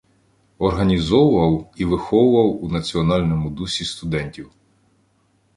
Організовував 0.57 1.73
і 1.75 1.85
виховував 1.85 2.63
у 2.63 2.69
національному 2.69 3.49
дусі 3.49 3.85
студентів. 3.85 4.51